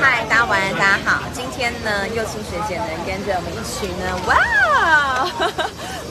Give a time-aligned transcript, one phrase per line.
[0.00, 1.22] 嗨，大家晚安，大家好。
[1.32, 5.26] 今天呢，幼青学姐呢跟着我们一起呢，哇，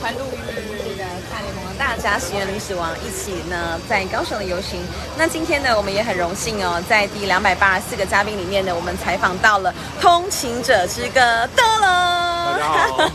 [0.02, 0.36] 环路于
[0.84, 4.82] 这个大联盟的大家实验临时王一起呢在高雄的游行。
[5.18, 11.22] 那今天呢，我们也很荣幸哦，在第两百八十四个嘉宾里面呢，我们采访到了通勤者之歌
[11.56, 12.60] 的了。
[12.60, 13.10] 大家好。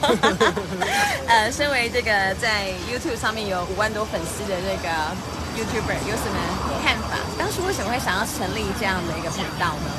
[1.29, 4.88] 呃，身为这个在 YouTube 上面有五万多粉丝的这个
[5.59, 6.38] YouTuber，有什么
[6.86, 7.18] 看法？
[7.36, 9.91] 当初为什么会想要成立这样的一个频道呢？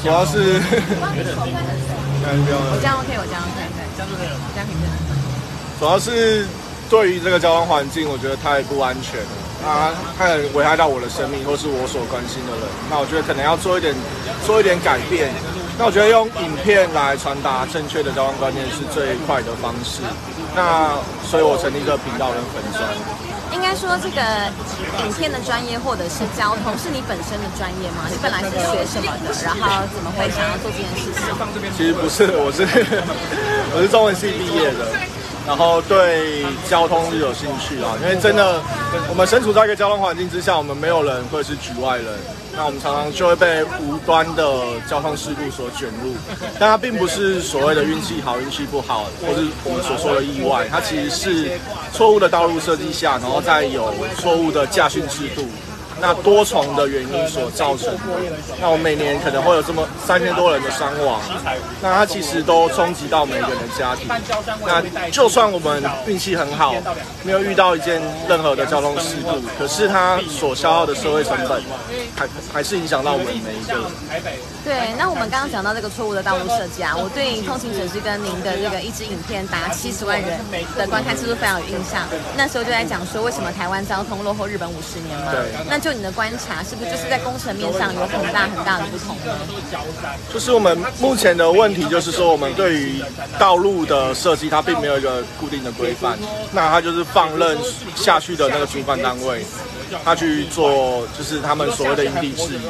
[0.00, 0.62] 主要是，
[1.02, 4.78] 我这样 OK，我这样 OK，对，这样就可以了，这样可以。
[5.78, 6.46] 主要是
[6.88, 12.62] 对于这个交通环境，我觉得太不安全了，啊，它很危害到我的生命或是我所关心的人。
[12.88, 13.92] 那我觉得可能要做一点，
[14.46, 15.34] 做一点改变。
[15.76, 20.00] 那我觉得用影片来传达正确的交通观念是最快的方式。
[20.54, 22.82] 那所以我成立一个频道跟粉专。
[23.52, 24.20] 应该说，这个
[25.04, 28.08] 影片的专业或者是交通是你本身的专业吗？
[28.08, 29.28] 你本来是学什么的？
[29.44, 31.20] 然后怎么会想要做这件事情？
[31.76, 32.64] 其实不是，我是
[33.76, 34.88] 我是中文系毕业的，
[35.46, 37.96] 然后对交通是有兴趣啊。
[38.02, 38.60] 因为真的，
[39.08, 42.06] 我们身处在一个交通环境之下，我们没有人会是局外人。
[42.54, 44.44] 那我们常常就会被无端的
[44.86, 46.14] 交通事故所卷入，
[46.58, 51.58] 但它并不是所谓的运气好、运气不好，或是我们所说的意外，它其实是
[51.94, 55.48] 错误的道路设计下，然后再有错误的驾训制度。
[56.02, 58.00] 那多重的原因所造成的，
[58.60, 61.20] 那我每年可能会有这么三千多人的伤亡，
[61.80, 64.08] 那它其实都冲击到每个人的家庭。
[64.66, 66.74] 那就算我们运气很好，
[67.22, 71.62] 没有遇到一件任何的交通事故，可是它所消耗的社会成本，
[72.16, 73.82] 还还是影响到我们每一个人。
[74.64, 80.40] 对，那我们刚刚讲到这个错误的道路设计啊，我对通勤者是跟您的这个一支影片达七十万人
[80.76, 82.02] 的观看次数非常有印象。
[82.36, 85.30] 那时候就在讲说，为什么台湾交通落后日本五十年嘛？
[85.30, 85.91] 对，那就。
[85.92, 89.34] 你的观察是不是就是在工程面上有很大很大的不同呢？
[90.32, 93.02] 就是我们目前的问题，就是说我们对于
[93.38, 96.18] 道路的设计，它并没有一个固定的规范，
[96.52, 97.58] 那它就是放任
[97.94, 99.44] 下去的那个主管单位，
[100.04, 102.60] 他去做就是他们所谓的因地制宜。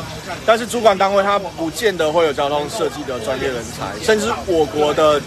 [0.45, 5.21] 但是主管单位他不见得会有交通设计的专业人才，甚至我国的。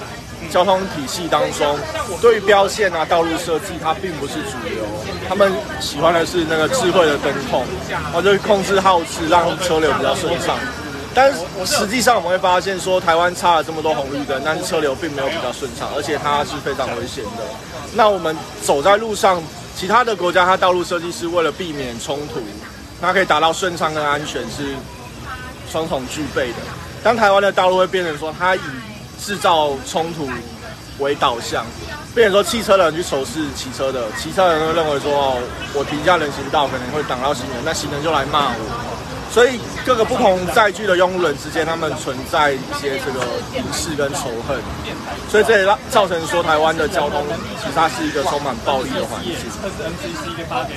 [0.56, 1.78] 交通体系当中，
[2.22, 4.86] 对于标线啊、道路设计，它并不是主流。
[5.28, 5.52] 他们
[5.82, 10.58] 喜欢的是那个智慧的灯控，然后就控制耗时，让车流比较顺畅。
[11.14, 11.30] 但
[11.66, 17.44] 实际上，我们会发现说，台湾插了这么多红绿灯，但是车流并没有比较顺畅，而且它是非常危险的。
[17.94, 18.34] 那我们
[18.64, 19.44] 走在路上，
[19.76, 22.40] 其他的国家它道路设计是为了避免冲突，
[23.02, 24.74] 那可以达到顺畅跟安全是
[25.70, 26.60] 双重具备的。
[27.04, 28.62] 当台湾的道路会变成说，它以
[29.20, 30.30] 制造冲突
[31.00, 31.66] 为导向，
[32.14, 35.38] 变成说汽车的人去仇视骑车的，骑车人会认为说哦，
[35.74, 39.15] 我停下人行道可能会挡到行人，那行人就来骂我。
[39.36, 43.20] 所以各个不同载具的拥人之间，他们存在一些这个
[43.52, 44.56] 敌视跟仇恨，
[45.28, 47.22] 所以这也让造成说台湾的交通
[47.60, 49.36] 其实它是一个充满暴力的环境。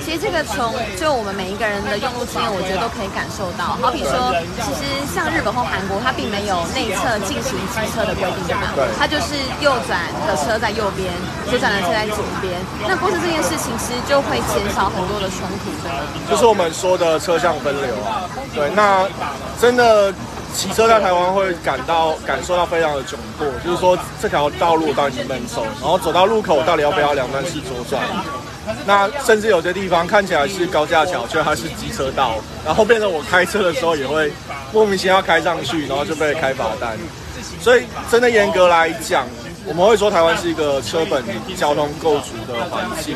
[0.03, 3.79] 其实这个从就我们每一个人的用路经验，我觉得都可以感受到。
[3.79, 11.07] 好比说，其实像日本或韩国，它并没有内侧进行机车的规定的嘛，它就是右转的车在右边，
[11.47, 12.51] 左转的车在左边。
[12.83, 16.03] 那光是这件事情，其实就会减少很多的冲突，对吗？
[16.27, 18.27] 就是我们说的车厢分流啊。
[18.53, 19.07] 对，那
[19.59, 20.13] 真的
[20.53, 28.03] 骑车在台湾会感到感受到非常的窘迫，就是说这条道路到底能不能走，然后走到路口到底要不要两段式左转，
[28.85, 34.31] 那甚至有些地方看起来是高架桥，却它是机车道，然后变成我开车的时候也会
[34.73, 36.97] 莫名其妙开上去，然后就被开罚单。
[37.61, 39.27] 所以真的严格来讲。
[39.69, 41.23] 我们会说台湾是一个车本
[41.55, 43.15] 交通构筑的环境，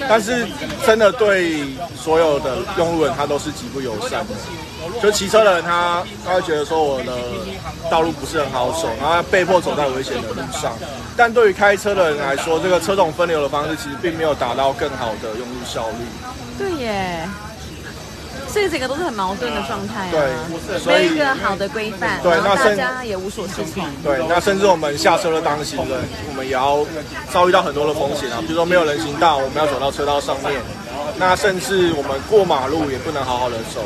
[0.00, 0.46] 但是
[0.84, 1.64] 真的对
[1.96, 4.34] 所有的用路人他都是极不友善的。
[5.00, 7.12] 就骑车的人他他会觉得说我的
[7.88, 10.72] 道路不是很好走，然后被迫走在危险的路上。
[11.16, 16.04] 但对于开车的人来说，这个车种分流的方式其实并没有达到更好的用路效率。
[16.58, 17.26] 对耶。
[18.54, 20.12] 所以整个都是很矛盾的状态啊。
[20.12, 23.84] 对，没有一个好的规范，对，那大家也无所适从。
[24.04, 25.98] 对，那甚至我们下车的当行人，
[26.28, 26.86] 我们也要
[27.32, 30.52] 遭遇到很多的风险啊，比如说没有人行道，我们要走到车道上面。
[31.16, 33.80] 那甚至我们过马路也不能好好的走，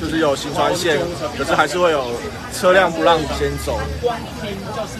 [0.00, 0.96] 就是有行船线，
[1.36, 2.06] 可是还是会有
[2.54, 3.80] 车辆不让你先走。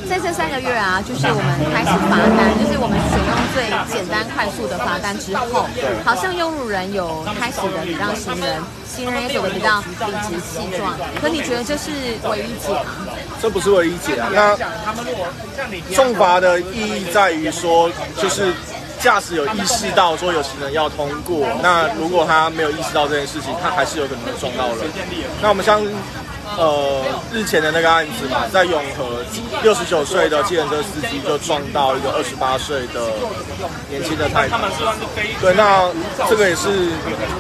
[0.09, 5.67] 在这三个月啊，就是我们开始罚单，就是我们选用最简单快速的罚单之后，
[6.05, 10.99] 好像用路人有开始的礼让行人，行人也走的比较理直气壮。
[11.23, 11.91] 可你觉得这是
[12.29, 13.15] 唯一解吗？
[13.41, 14.29] 这不是唯一解啊。
[14.35, 14.59] 那
[15.95, 17.89] 重罚的意义在于说，
[18.21, 18.53] 就是。
[19.01, 24.91] 驾驶有意识到说有行人要通过，那如果他没有意识到这件事情，他还是有可能会撞到人。
[25.41, 25.81] 那我们像
[26.57, 29.23] 呃日前的那个案子嘛，在永和
[29.63, 33.13] 六十九岁的计程车司机就撞到一个二十八岁的
[33.89, 34.59] 年轻的太太。
[35.41, 35.89] 对，那
[36.29, 36.69] 这个也是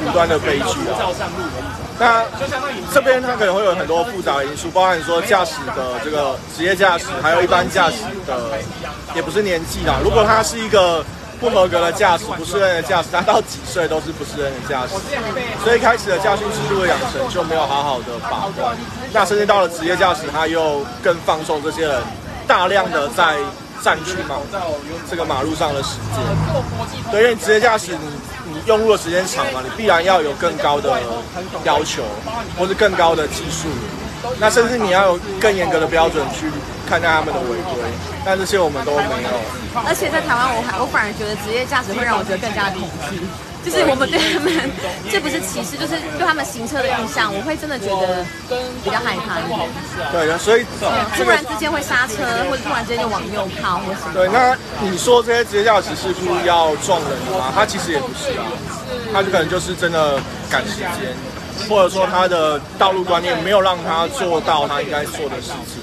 [0.06, 1.10] 无端的悲剧啊。
[2.00, 2.22] 那
[2.94, 8.56] 这边它可能会有很多复杂的因素，包含说驾驶的这个职业驾驶，还有一般驾驶的，
[9.16, 9.96] 也不是年纪啦。
[10.04, 11.04] 如果他是一个
[11.40, 14.94] 不合格的驾驶，不适任的驾驶，他到几岁都是不适任的驾驶。
[15.64, 18.76] 所以开始的驾训制度的养成就没有好好的把关。
[19.12, 22.02] 那甚至到了职业驾驶，他又更放纵这些人，
[22.46, 23.36] 大量的在
[23.82, 24.36] 占据嘛
[25.08, 27.10] 这个马路上的时间。
[27.10, 27.98] 对，因为职业驾驶你。
[28.50, 30.98] 你用路的时间长嘛，你必然要有更高的
[31.64, 32.02] 要求，
[32.58, 33.68] 或是更高的技术，
[34.38, 36.46] 那甚至你要有更严格的标准去
[36.88, 37.82] 看待他们的违规，
[38.24, 39.28] 但这些我们都没有。
[39.86, 43.20] 而且在台湾，我还我反而觉得职业驾驶会让我觉得更加的恐惧。
[43.58, 44.54] 就是我们对他们，
[45.10, 48.24] 这不是歧视，就是对他们行车的印象，我会真的觉得
[48.82, 49.58] 比较害怕一点。
[50.14, 50.64] 对的，所以
[51.18, 54.14] 突然之间会刹车，或者突然之间就往右靠，或什么。
[54.14, 57.52] 对，那你说这些职业驾驶是故意要撞人的吗？
[57.52, 58.46] 他其实也不是啊，
[59.12, 60.16] 他就可能就是真的
[60.48, 60.88] 赶时间，
[61.68, 65.82] 或者说他的道路观念没有让他做到他应该做的事情。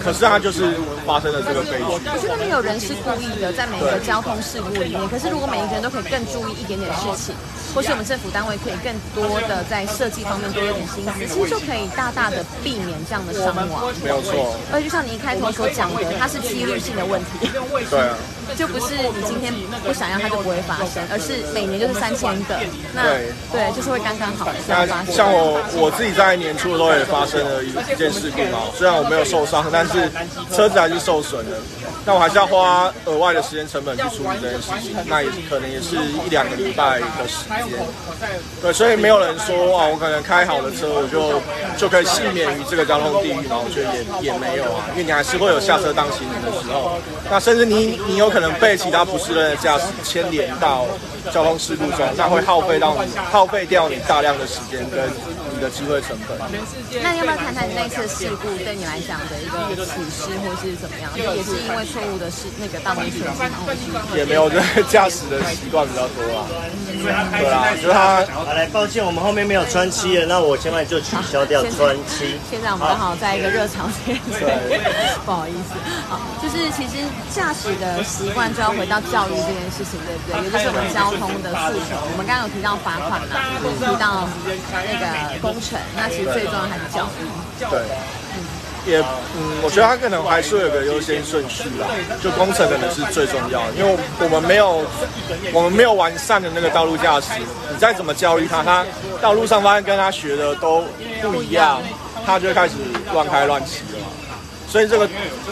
[0.00, 1.84] 可是他就是发生了这个悲剧。
[1.90, 5.08] 我觉得没有人是故意的，在每一个交通事故里面。
[5.10, 7.34] 可是如果每一个人都可以更注意一点点事情，
[7.74, 13.90] 或是我们政府单位可以更多的在设计方面多一点心思，其实就可以大大的避免这样的伤亡。
[14.00, 14.54] 没有错。
[14.70, 17.50] 而就像你一开头所讲的，它是几率性的问题。
[17.90, 18.14] 对啊。
[18.56, 19.52] 就不是你今天
[19.84, 22.56] 不想要它就不会发生，而是每年就是三千个。
[22.94, 23.02] 那
[23.52, 24.48] 对，就是会刚刚好。
[24.66, 30.10] 那像我我自己在年初的时候也发生了一一件事故嘛，虽然我没有受伤，但是
[30.54, 31.56] 车子还是受损了。
[32.04, 37.78] 那我还是要花额外的时间成本去处理这件事情，那也可能也是一两个礼拜的时间。
[38.62, 41.40] 对，所以没有人说啊，我可能开好了车我就
[41.76, 43.58] 就可以幸免于这个交通地狱嘛？
[43.58, 46.98] 我觉得也也没有啊，因为你还是会有下车当行人的时候。
[47.30, 50.86] 那甚至你你有可能可能被其他不是人的驾驶牵连到
[51.32, 55.10] 交通事故中，那会耗费到你耗费掉你大量的时间跟。
[55.58, 56.38] 的机会成本。
[57.02, 61.10] 那你要不要谈谈那次事故对你来讲的一个启示，或是怎么样？
[61.16, 63.26] 也是因为错误的是那个道路设
[63.74, 66.46] 计，也没有，这驾驶的习惯比较多啊。
[67.02, 68.24] 对啊，就他。
[68.32, 72.38] 好来，抱歉，我们后面没有穿漆了，那我现在就取消掉穿漆。
[72.50, 74.18] 现在我们刚好在一个热场间，
[75.24, 75.74] 不好意思。
[76.08, 80.44] 好，就是其实驾驶的习惯就要回到教育这件事情，对不对？
[80.44, 81.94] 也就是我们交通的诉求。
[82.10, 84.28] 我们刚刚有提到罚款嘛，提到
[84.72, 85.47] 那个。
[85.52, 87.64] 工程，那其实最重要还是教育。
[87.70, 88.98] 对，也
[89.36, 91.86] 嗯，我觉得他可能还是有个优先顺序啦。
[92.22, 94.84] 就工程可能是最重要，因为我们没有
[95.52, 97.28] 我们没有完善的那个道路驾驶，
[97.70, 98.84] 你再怎么教育他，他
[99.20, 100.84] 道路上发现跟他学的都
[101.22, 101.80] 不一样，
[102.24, 102.74] 他就会开始
[103.12, 103.98] 乱开乱骑了。
[104.70, 105.08] 所以这个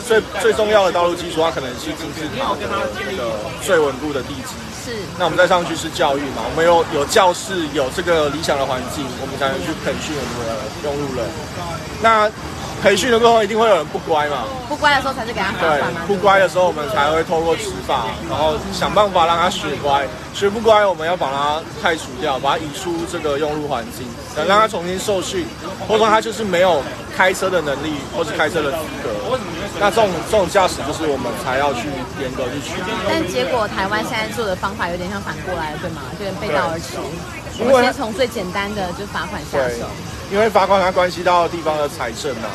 [0.07, 2.69] 最最重要的道路基础，它可能是金字塔的
[3.09, 3.33] 那个
[3.63, 4.53] 最稳固的地基。
[4.87, 6.47] 是，那我们再上去是教育嘛？
[6.49, 10.55] 我们有有教室，有这个理想的环境，我们才能去培训我们的
[10.87, 11.27] 用路人。
[12.01, 12.31] 那
[12.81, 14.45] 培训了过后一定会有人不乖嘛？
[14.69, 20.07] 不乖的时候才是给他罚款不乖的时候，我们才会透过执法，然后想办法让他学乖。
[20.33, 24.07] 学不乖，我们要把他开除掉，把他移出这个用路环境，
[24.37, 25.47] 等让他重新受训，
[25.89, 26.81] 或者说他就是没有
[27.17, 29.11] 开车的能力，或是开车的资格。
[29.79, 31.89] 那这种这种驾驶就是我们才要去
[32.21, 32.89] 严格去取缔。
[33.09, 36.03] 但结果台湾现在做的方法有点像反过来，对吗？
[36.19, 36.97] 就背道而驰。
[37.59, 39.87] 我们先从最简单的就罚款下手。
[40.31, 42.49] 因为罚款它关系到地方的财政嘛。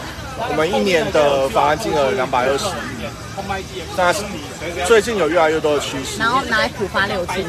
[0.49, 4.13] 我们一年的罚款金额两百二十亿，那
[4.85, 6.17] 最近有越来越多的趋势。
[6.19, 7.45] 然后拿来普发六千。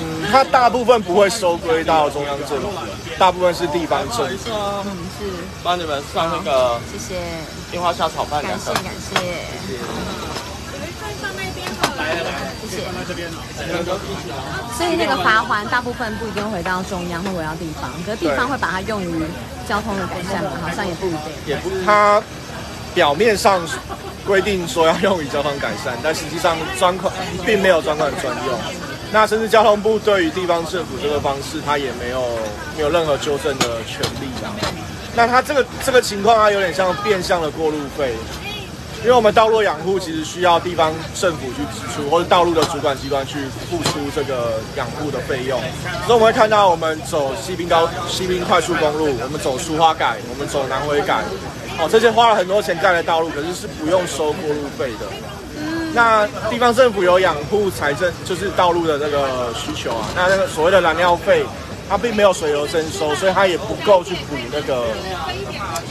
[0.00, 2.70] 嗯，它大部分不会收归到中央政府，
[3.18, 4.50] 大部分是地方政府。
[4.50, 4.84] 嗯，
[5.18, 5.24] 是。
[5.62, 6.80] 帮你们算那个。
[6.92, 7.20] 谢谢。
[7.72, 8.42] 樱花虾炒饭。
[8.42, 9.16] 感谢感谢。
[9.16, 10.17] 谢谢。
[14.76, 19.24] 所以那个罚款大部分不一定回到中央，会回到地方，可是地方会把它用于
[19.68, 20.50] 交通的改善嘛？
[20.62, 21.20] 好像也不一定。
[21.46, 22.22] 也不，它
[22.94, 23.60] 表面上
[24.26, 27.12] 规定说要用于交通改善，但实际上专款
[27.44, 28.58] 并没有专款专用。
[29.10, 32.22] 那甚至交通部对于地方政府这个方式，他也没有
[32.76, 34.52] 没有任何纠正的权利啊。
[35.16, 38.14] 那他这个这个情况啊，有点像变相的过路费。
[39.02, 43.38] 因为我们道路养护其实需要地方政府去支出，或者道路的主管机关去
[43.70, 45.60] 付出这个养护的费用。
[46.06, 51.22] 所以我们会看到，我们走西滨高西滨快速公路，我们走苏花改，我们走南回改，
[51.78, 55.06] 哦，这些花了很多钱盖的道路，可是是不用收过路费的。
[55.94, 60.08] 那地方政府有养护财政，就是道路的那个需求啊。
[60.14, 61.44] 那那个所谓的燃料费，
[61.88, 64.84] 它并没有水油征收，所以它也不够去补那个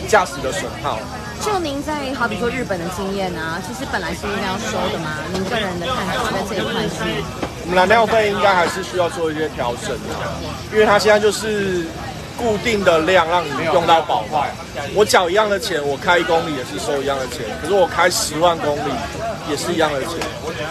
[0.07, 0.99] 驾驶的损耗。
[1.41, 5.17] 就您在好比说日本的经验啊，其实本来是应该要收的嘛。
[5.33, 7.03] 您个人的看法在这一块是？
[7.63, 10.15] 我们燃料费应该还是需要做一些调整的，
[10.71, 11.85] 因为它现在就是
[12.37, 14.49] 固定的量让你用到饱坏。
[14.93, 18.91] 我缴一样的钱，我开一公里也是收一样的钱，可是我开十万公里
[19.49, 20.11] 也是一样的钱。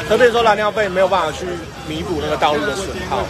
[0.09, 1.45] 特别说燃料费没有办法去
[1.89, 3.25] 弥补那个道路的损耗，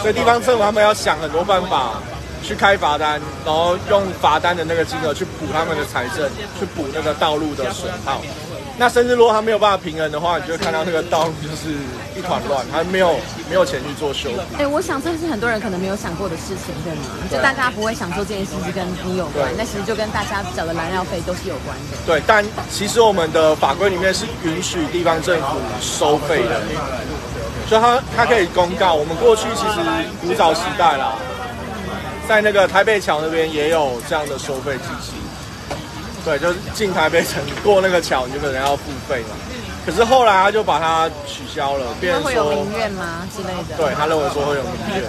[0.00, 1.94] 所以地方政府他们要想很多办法。
[2.40, 6.24] 去开罚单，然后用罚单的那个金额去补他们的财政，
[6.58, 8.22] 去补那个道路的损耗。
[8.78, 11.74] 那甚至如果他没有办法平衡的话，你就会看到那个道路就是
[12.16, 13.16] 一团乱，他没有
[13.50, 14.38] 没有钱去做修补。
[14.56, 17.02] 哎，我想这是很多人可能没有想过的事情，对吗？
[17.28, 21.98] 就大家不会想说这件事是跟你有关，那其实就跟大家缴的燃料费都是有关的。
[22.06, 26.60] 对，但其实我们的法规里面是允许地方政府收费的，
[27.68, 28.94] 所以他他可以公告。
[28.94, 29.80] 我们过去其实
[30.20, 31.14] 古早时代啦。
[32.28, 35.14] 在那个台北桥那边也有这样的收费机器，
[36.28, 39.28] 对，就是进台北城过那个桥，你就可能要付费嘛。
[39.86, 43.76] 可是后来他就把它取消了，变成会有民怨吗之类的？
[43.78, 45.02] 对他认为说会有民怨，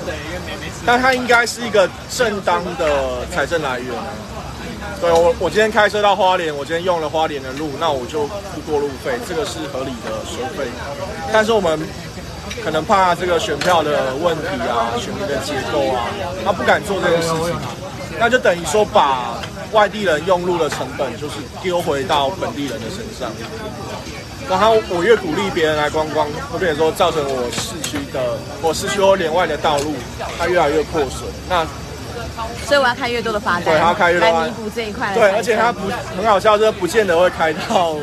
[0.85, 3.93] 但他应该是一个正当的财政来源。
[5.01, 10.65] 对我，我今天开车到花莲，我今天用了花莲的路，那我就付过路费，这个是合理的收费。
[11.33, 11.77] 但是我们。
[12.63, 16.09] 可能怕这个选票的问题啊，选民的结构啊，
[16.43, 17.55] 他不敢做这件事情，
[18.19, 19.35] 那就等于说把
[19.71, 23.31] 外地人用路的成本就是丢回到本地人的身上。
[24.49, 29.93] 然后我越鼓励别人来观光，我比如说造成我市区的我市区或连外的道路
[30.39, 31.29] 它越来越破损。
[31.47, 31.63] 那
[32.65, 35.13] 所以我要开越多的罚单，对，他开越多来弥补这一块。
[35.13, 35.81] 对，而且他不
[36.17, 37.95] 很好笑，就是不见得会开到。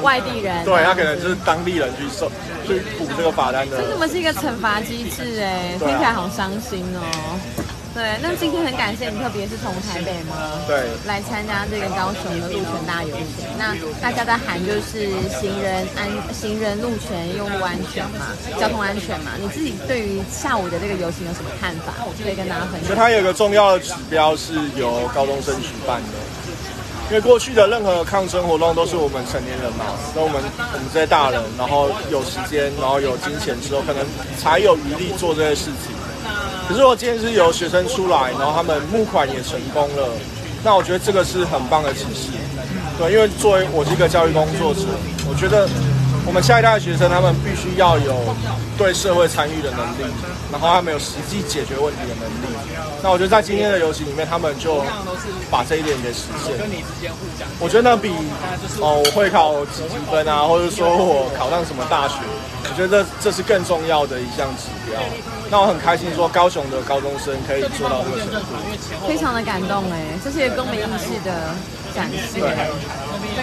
[0.00, 2.30] 外地人，对他可能就是当地人去收
[2.66, 3.76] 去补这个罚单的。
[3.80, 5.40] 这怎么是一个惩罚机制？
[5.40, 7.38] 哎，听起来好伤心哦。
[7.94, 10.32] 对，那今天很感谢你，特别是从台北吗？
[10.66, 13.44] 对，来参加这个高雄的路权大游行。
[13.58, 19.32] 那大家的喊就是行人安、行人路权、用路安全嘛，交通安全嘛。
[19.38, 21.92] 你自己对于下午的这个游行有什么看法？
[22.24, 22.88] 可以跟大家分享。
[22.88, 26.16] 就它有个重要的指标是由高中生举办的。
[27.12, 29.84] 因为过去的任何抗争活动都是我们成年人嘛，
[30.16, 34.02] 那我们我们这些大人，然后有时间，然后有金钱之后，可能
[34.38, 35.92] 才有余力做这些事情。
[36.66, 40.08] 可是如果今天是由学生出来，然后他们募款也成功了，
[40.64, 42.32] 那我觉得这个是很棒的启示。
[42.96, 44.80] 对，因为作为我是一个教育工作者，
[45.28, 45.68] 我觉得。
[46.24, 48.34] 我们下一代的学生，他们必须要有
[48.78, 50.04] 对社会参与的能力，
[50.50, 52.54] 然后他们有实际解决问题的能力。
[53.02, 54.84] 那我觉得在今天的游戏里面，他们就
[55.50, 56.54] 把这一点给实现。
[57.58, 58.08] 我觉得那比
[58.80, 62.22] 哦我会考几几分啊，或者说我考上什么大学，
[62.70, 65.02] 我觉得这是更重要的一项指标。
[65.50, 71.52] 那我很开心说，高雄的高中生可以做到这个程度，非常的感动哎，这是一个公民意识的
[71.94, 72.36] 展示。
[72.36, 72.48] 这个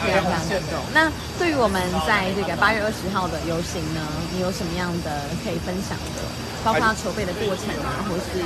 [0.05, 0.37] 非常感
[0.69, 0.77] 动。
[0.93, 4.01] 那对于我们在这个八月二十号的游行呢，
[4.33, 6.21] 你有什么样的可以分享的？
[6.61, 8.43] 包括筹备的过程啊，或是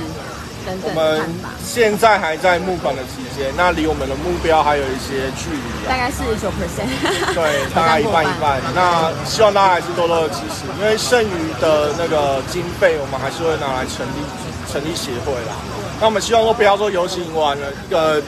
[0.64, 1.50] 等等看法。
[1.58, 5.68] 现在还在募款的期间，那离我们的目标还有一些距离。
[5.88, 6.86] 大概四十九 percent。
[7.34, 8.62] 对，大概一半一半。
[8.72, 14.22] 那希望大家还是多多的支持，因为剩余的那个经费，我们还是会拿来成立
[14.70, 15.58] 成立协会啦。
[16.00, 18.22] 那我们希望说，不要说游行完了，一个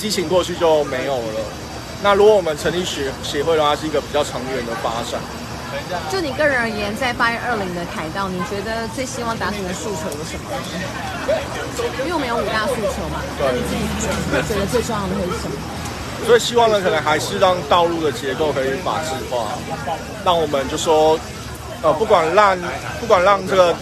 [0.00, 1.44] 激情过去就没有了。
[2.02, 5.20] 那如果我们成立协协会的话，是一个比较长远的发展。
[6.10, 10.48] 就你个人而言，在八月二零的凯道，你觉得最希望达成的诉求有什么？
[12.00, 13.20] 因为我们有五大诉求嘛。
[13.36, 13.52] 对。
[13.52, 13.84] 你自己
[14.32, 15.54] 会觉得最重要的会是什么？
[16.26, 19.52] 最希望的可能还是让道路的结构可以法制化，
[20.24, 21.20] 让我们就说，
[21.82, 22.58] 呃，不管让
[22.98, 23.76] 不管让这个。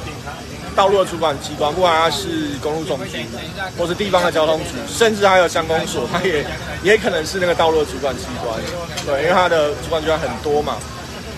[0.79, 3.27] 道路的主管机关，不管它是公路总局，
[3.77, 6.47] 或是地方的交通局，甚至还有乡公所，它也
[6.85, 8.57] 也可能是那个道路的主管机关。
[9.05, 10.77] 对，因为它的主管机关很多嘛。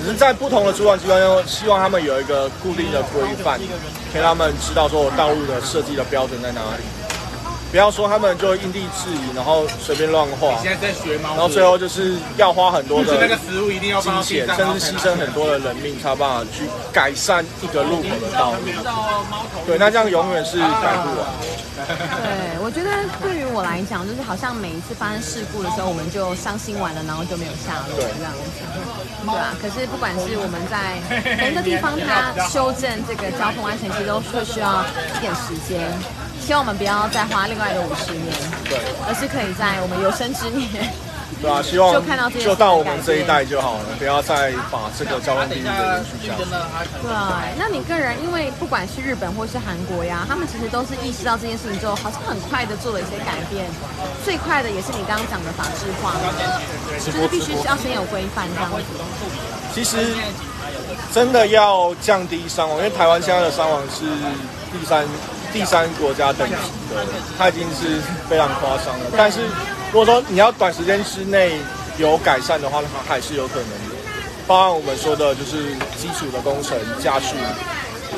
[0.02, 3.58] 只是在不同的主管机关，希望他们有一个固定的规范，
[4.12, 6.84] 可以让他们知道说道路的设计的标准在哪里。
[7.70, 10.58] 不要说他们就因地制宜，然后随便乱画，
[11.22, 13.16] 然后最后就是要花很多的
[14.00, 18.58] 金钱，甚至牺牲很多的人命，才有办法去改善一个路口的道路。
[19.66, 21.28] 对，那这样永远是改不完。
[21.80, 22.90] 对，我觉得
[23.22, 28.60] 对于我来讲，就是好像每一次发生事故的时候，我们就伤心完了，然后就没有下落这样子，
[29.22, 29.54] 对吧？
[29.62, 30.98] 可是不管是我们在
[31.38, 34.84] 每一个地方，它修正这个交通安全，其实都是需要
[35.16, 35.86] 一点时间。
[36.50, 38.26] 希望我们不要再花另外的五十年，
[38.66, 38.74] 对，
[39.06, 40.66] 而是可以在我们有生之年
[41.38, 46.42] 对啊，希望就看到这就到我们这一代就好了，不要再把这个交通地狱给延续下去。
[47.06, 47.14] 对，
[47.54, 53.62] 那你个人，因为不管是日本或是韩国呀，他们其实都是意识到这件事情之后，好像很快的做了一些改变。
[54.26, 56.18] 最快的也是你刚刚讲的法制化，
[56.98, 58.82] 就是必须是要先有规范这样子。
[59.72, 60.02] 其实
[61.14, 64.02] 真的要降低伤亡，因为台湾现在的伤亡是
[64.74, 65.06] 第三
[65.52, 67.04] 第三国家等级的，
[67.36, 69.06] 它已经是非常夸张了。
[69.16, 69.40] 但是
[69.92, 71.58] 如果说你要短时间之内
[71.98, 73.96] 有改善的话，它还是有可能的。
[74.46, 77.36] 包含我们说的就是基础的工程、加速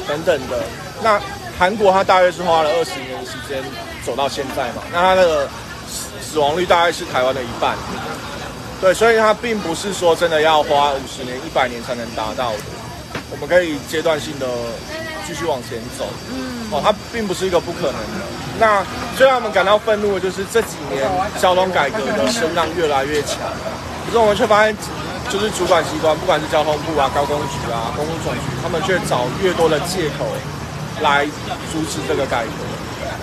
[0.08, 0.62] 等等的。
[1.02, 1.20] 那
[1.58, 3.62] 韩国它大约是花了二十年的时间
[4.04, 5.46] 走到现在嘛，那它的
[5.88, 7.76] 死死亡率大概是台湾的一半。
[8.80, 12.58] 对，所以它并不是说真的要花五十年、一百年才能达到的，
[13.30, 14.46] 我们可以阶段性的
[15.26, 16.08] 继续往前走。
[16.30, 18.20] 嗯，哦，它并不是一个不可能的。
[18.60, 18.84] 那
[19.16, 21.02] 最让我们感到愤怒的就是这几年
[21.40, 23.38] 交通改革的声浪越来越强，
[24.04, 24.76] 可是我们却发现，
[25.30, 30.28] 就是主管机关，不管是交通部啊、高工局啊、公路总局，他们却找越多的借口
[31.00, 31.24] 来
[31.72, 32.50] 阻止这个改革。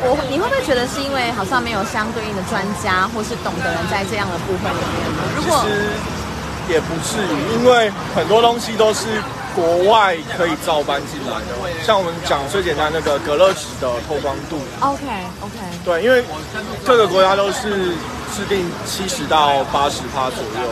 [0.02, 5.22] 我你会不会觉得是因为好像没有相对应的专家或是懂的人在这样的部分里面呢？
[5.36, 5.94] 如果其实
[6.72, 9.22] 也不至于，因为很多东西都是
[9.56, 11.84] 国外可以照搬进来的。
[11.86, 15.04] 像我们讲最简单那个隔热纸的透光度，OK
[15.42, 16.24] OK，对，因为
[16.86, 17.94] 各个国家都是
[18.36, 20.70] 制定七十到八十帕左右，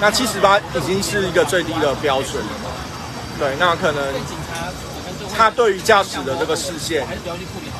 [0.00, 2.70] 那七十八已经是一个最低的标准了嘛。
[3.38, 4.04] 对，那可能
[5.34, 7.06] 它对于驾驶的这个视线，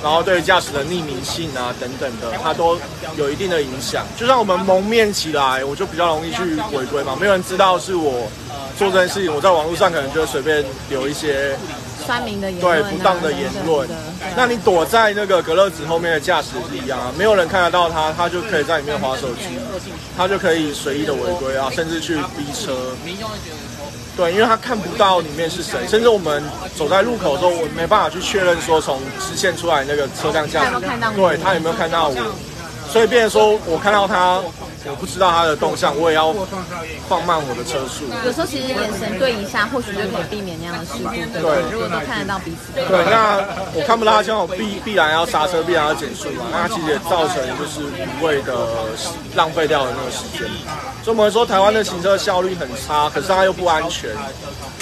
[0.03, 2.79] 然后对于驾驶的匿名性啊等等的，它都
[3.17, 4.07] 有一定的影响。
[4.17, 8.27] 就像我们蒙面起来，我就比较容易去违规嘛，没有人知道是我
[8.79, 11.57] 做这件事情，我在网络上可能就随便留一些
[12.07, 13.89] 酸民的言对论、啊，不当的言论。
[14.37, 19.59] 那你躲在那个隔热纸后面的驾驶是一样啊，没有人看得到他，他就可以在里面划手机，
[20.17, 22.75] 他就可以随意的违规啊，甚至去逼车。
[24.17, 26.43] 对，因为他看不到里面是谁，甚至我们
[26.77, 30.71] 走在路口的时候，我没办法去确认说从支线出来那个车辆驾驶，
[31.17, 32.17] 对他有没有看到我，
[32.91, 34.43] 所以变成说我看到他，
[34.87, 36.33] 我不知道他的动向，我也要
[37.07, 38.09] 放慢我的车速。
[38.25, 46.47] 有时候其实眼神对一下，或许就可以避免那样的事故，对如果都看得到彼此，对，那我看不到他这样，我必必然要刹车，必然要减速嘛。
[46.51, 48.57] 那它其实也造成就是无谓的
[49.35, 50.49] 浪费掉的那个时间。
[51.05, 54.11] 所以我们说台湾的行车效率很差，可是它又不安全，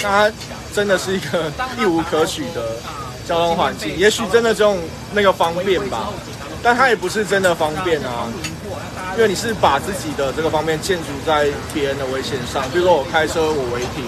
[0.01, 0.35] 那它
[0.73, 2.71] 真的是一个一无可取的
[3.27, 3.97] 交通环境。
[3.97, 4.79] 也许真的这种
[5.11, 6.07] 那个方便吧，
[6.63, 8.31] 但它也不是真的方便啊。
[9.19, 14.05] 因为你是把自己的这个方面建筑在别人的危险上，比如说我开车我违停，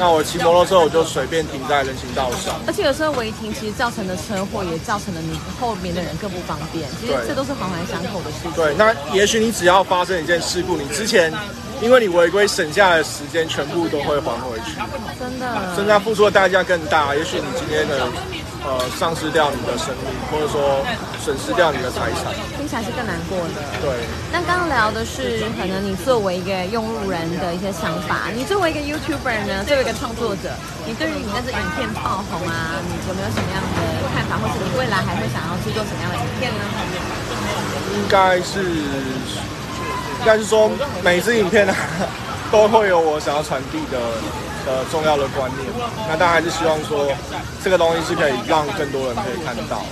[0.00, 2.58] 那我骑摩托车我就随便停在人行道上。
[2.66, 6.88] 而且有时候违停其实造成的车祸，也造成了你后面的人更不方便。
[6.98, 8.52] 其实对这都是环环相扣的事情。
[8.52, 11.30] 对，那也许你只要发生一件事故，你之前
[11.82, 14.80] 因为你违规省下来的时间，全部都会还回去，
[15.20, 17.14] 真的，甚至它付出的代价更大。
[17.14, 18.08] 也许你今天的
[18.66, 20.82] 呃丧失掉你的生命，或者说
[21.22, 22.34] 损失掉你的财产。
[22.58, 23.62] 听起来是更难过的。
[23.80, 24.02] 对，
[24.32, 30.50] 那刚刚聊的是可能你作为一个用路人的一些想法，你作为一个 YouTuber 呢，作为一个创作者，
[30.84, 33.78] 你对于你的这影片爆红啊，你有没有什么样的
[34.10, 36.60] 看法，或者你未来还会想要制作什么样的影片呢？
[37.94, 38.62] 应该是
[40.18, 40.70] 应该是说
[41.02, 41.74] 每支影片呢
[42.50, 43.98] 都会有我想要传递的
[44.66, 45.64] 的重要的观念。
[46.08, 47.06] 那当然还是希望说
[47.62, 49.86] 这个东西是可以让更多人可以看到。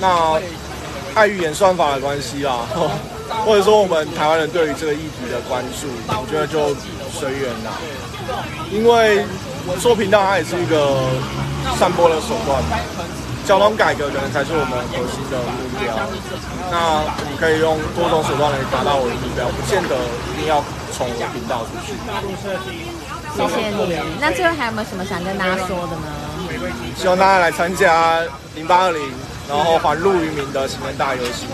[0.00, 0.40] 那
[1.14, 2.60] 碍于演算法的关系啦，
[3.44, 6.74] 或者说我们台湾人对于这个议题的关注，我觉得就
[7.10, 7.72] 随缘啦。
[8.70, 9.24] 因为
[9.80, 11.10] 做频道它也是一个
[11.76, 12.62] 散播的手段，
[13.44, 15.96] 交通改革可能才是我们核心的目标。
[16.70, 19.96] 那我们可以用多种手段来达到我的目标，不见得
[20.30, 21.96] 一定要从频道出去。
[23.38, 23.98] 谢谢你。
[24.20, 26.08] 那最后还有没有什么想跟大家说的呢？
[26.96, 28.20] 希望大家来参加
[28.54, 29.00] 零八二零，
[29.48, 31.48] 然后还路渔民的行人大游行。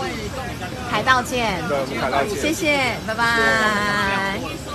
[0.89, 2.41] 海盗见，对，我们海盗见。
[2.41, 4.74] 谢谢，拜拜。